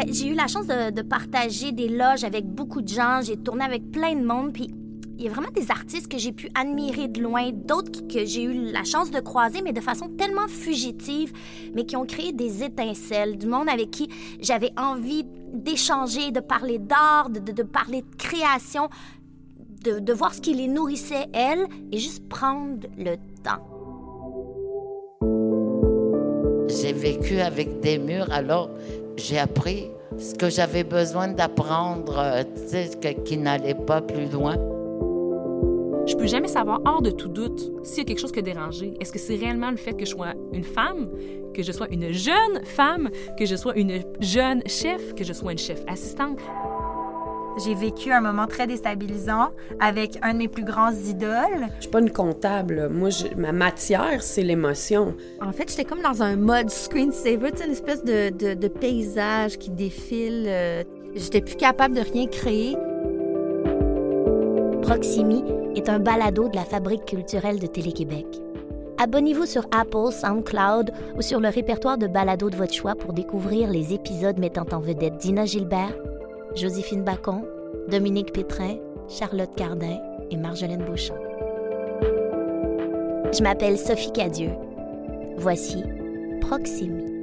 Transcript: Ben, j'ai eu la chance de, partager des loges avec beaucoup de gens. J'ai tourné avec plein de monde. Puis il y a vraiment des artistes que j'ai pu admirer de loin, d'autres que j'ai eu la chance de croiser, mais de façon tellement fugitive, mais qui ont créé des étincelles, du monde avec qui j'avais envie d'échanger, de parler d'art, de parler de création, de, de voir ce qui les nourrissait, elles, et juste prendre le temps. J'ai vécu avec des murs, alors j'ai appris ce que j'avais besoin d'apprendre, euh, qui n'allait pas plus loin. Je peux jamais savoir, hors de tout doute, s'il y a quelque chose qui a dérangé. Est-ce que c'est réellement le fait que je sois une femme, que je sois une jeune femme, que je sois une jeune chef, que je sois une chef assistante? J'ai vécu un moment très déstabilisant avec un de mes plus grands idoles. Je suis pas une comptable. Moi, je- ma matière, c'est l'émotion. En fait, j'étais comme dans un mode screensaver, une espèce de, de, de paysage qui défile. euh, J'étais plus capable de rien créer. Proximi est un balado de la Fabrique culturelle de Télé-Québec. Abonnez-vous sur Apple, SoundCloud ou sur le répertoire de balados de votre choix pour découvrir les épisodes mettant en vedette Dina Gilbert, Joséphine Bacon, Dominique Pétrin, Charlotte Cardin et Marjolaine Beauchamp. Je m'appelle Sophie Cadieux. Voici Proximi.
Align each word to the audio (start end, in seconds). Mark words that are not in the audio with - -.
Ben, 0.00 0.14
j'ai 0.14 0.28
eu 0.28 0.34
la 0.34 0.46
chance 0.46 0.66
de, 0.66 1.02
partager 1.02 1.72
des 1.72 1.88
loges 1.88 2.24
avec 2.24 2.46
beaucoup 2.46 2.80
de 2.80 2.88
gens. 2.88 3.20
J'ai 3.22 3.36
tourné 3.36 3.64
avec 3.64 3.90
plein 3.90 4.14
de 4.14 4.24
monde. 4.24 4.54
Puis 4.54 4.70
il 5.18 5.24
y 5.24 5.28
a 5.28 5.30
vraiment 5.30 5.50
des 5.50 5.70
artistes 5.70 6.08
que 6.08 6.16
j'ai 6.16 6.32
pu 6.32 6.48
admirer 6.54 7.08
de 7.08 7.20
loin, 7.20 7.50
d'autres 7.52 8.06
que 8.08 8.24
j'ai 8.24 8.44
eu 8.44 8.72
la 8.72 8.84
chance 8.84 9.10
de 9.10 9.20
croiser, 9.20 9.60
mais 9.60 9.74
de 9.74 9.80
façon 9.82 10.08
tellement 10.08 10.48
fugitive, 10.48 11.34
mais 11.74 11.84
qui 11.84 11.96
ont 11.96 12.06
créé 12.06 12.32
des 12.32 12.64
étincelles, 12.64 13.36
du 13.36 13.46
monde 13.46 13.68
avec 13.68 13.90
qui 13.90 14.08
j'avais 14.40 14.70
envie 14.78 15.26
d'échanger, 15.52 16.30
de 16.30 16.40
parler 16.40 16.78
d'art, 16.78 17.28
de 17.28 17.62
parler 17.62 18.00
de 18.00 18.16
création, 18.16 18.88
de, 19.84 19.98
de 19.98 20.12
voir 20.14 20.32
ce 20.32 20.40
qui 20.40 20.54
les 20.54 20.68
nourrissait, 20.68 21.26
elles, 21.34 21.66
et 21.92 21.98
juste 21.98 22.26
prendre 22.26 22.86
le 22.96 23.16
temps. 23.44 23.66
J'ai 26.68 26.92
vécu 26.94 27.40
avec 27.40 27.80
des 27.80 27.98
murs, 27.98 28.30
alors 28.30 28.70
j'ai 29.20 29.38
appris 29.38 29.90
ce 30.18 30.34
que 30.34 30.50
j'avais 30.50 30.84
besoin 30.84 31.28
d'apprendre, 31.28 32.18
euh, 32.18 32.42
qui 33.24 33.36
n'allait 33.36 33.74
pas 33.74 34.00
plus 34.00 34.26
loin. 34.26 34.56
Je 36.06 36.16
peux 36.16 36.26
jamais 36.26 36.48
savoir, 36.48 36.80
hors 36.84 37.02
de 37.02 37.10
tout 37.10 37.28
doute, 37.28 37.70
s'il 37.84 37.98
y 37.98 38.00
a 38.00 38.04
quelque 38.04 38.18
chose 38.18 38.32
qui 38.32 38.40
a 38.40 38.42
dérangé. 38.42 38.94
Est-ce 39.00 39.12
que 39.12 39.18
c'est 39.18 39.36
réellement 39.36 39.70
le 39.70 39.76
fait 39.76 39.92
que 39.92 40.04
je 40.04 40.10
sois 40.10 40.34
une 40.52 40.64
femme, 40.64 41.08
que 41.54 41.62
je 41.62 41.70
sois 41.70 41.88
une 41.90 42.10
jeune 42.10 42.64
femme, 42.64 43.10
que 43.38 43.44
je 43.44 43.54
sois 43.54 43.76
une 43.76 44.02
jeune 44.20 44.62
chef, 44.66 45.14
que 45.14 45.22
je 45.22 45.32
sois 45.32 45.52
une 45.52 45.58
chef 45.58 45.82
assistante? 45.86 46.40
J'ai 47.64 47.74
vécu 47.74 48.10
un 48.12 48.20
moment 48.20 48.46
très 48.46 48.66
déstabilisant 48.66 49.50
avec 49.80 50.18
un 50.22 50.32
de 50.32 50.38
mes 50.38 50.48
plus 50.48 50.64
grands 50.64 50.92
idoles. 50.92 51.66
Je 51.76 51.82
suis 51.82 51.90
pas 51.90 52.00
une 52.00 52.10
comptable. 52.10 52.88
Moi, 52.90 53.10
je- 53.10 53.34
ma 53.36 53.52
matière, 53.52 54.22
c'est 54.22 54.42
l'émotion. 54.42 55.14
En 55.42 55.52
fait, 55.52 55.68
j'étais 55.70 55.84
comme 55.84 56.00
dans 56.02 56.22
un 56.22 56.36
mode 56.36 56.70
screensaver, 56.70 57.50
une 57.64 57.72
espèce 57.72 58.02
de, 58.04 58.30
de, 58.30 58.54
de 58.54 58.68
paysage 58.68 59.58
qui 59.58 59.70
défile. 59.70 60.44
euh, 60.46 60.84
J'étais 61.14 61.40
plus 61.40 61.56
capable 61.56 61.96
de 61.96 62.00
rien 62.02 62.26
créer. 62.28 62.76
Proximi 64.82 65.44
est 65.76 65.88
un 65.88 65.98
balado 65.98 66.48
de 66.48 66.56
la 66.56 66.64
Fabrique 66.64 67.04
culturelle 67.04 67.58
de 67.58 67.66
Télé-Québec. 67.66 68.26
Abonnez-vous 68.98 69.46
sur 69.46 69.66
Apple, 69.72 70.12
SoundCloud 70.12 70.92
ou 71.16 71.22
sur 71.22 71.40
le 71.40 71.48
répertoire 71.48 71.96
de 71.98 72.06
balados 72.06 72.50
de 72.50 72.56
votre 72.56 72.74
choix 72.74 72.94
pour 72.94 73.12
découvrir 73.12 73.70
les 73.70 73.94
épisodes 73.94 74.38
mettant 74.38 74.66
en 74.72 74.78
vedette 74.80 75.16
Dina 75.16 75.46
Gilbert, 75.46 75.94
Joséphine 76.54 77.04
Bacon, 77.04 77.44
Dominique 77.88 78.32
Pétrin, 78.32 78.76
Charlotte 79.08 79.54
Cardin 79.56 79.98
et 80.30 80.36
Marjolaine 80.36 80.84
Beauchamp. 80.84 81.18
Je 83.32 83.42
m'appelle 83.42 83.78
Sophie 83.78 84.12
Cadieux. 84.12 84.52
Voici 85.36 85.82
Proximi. 86.40 87.19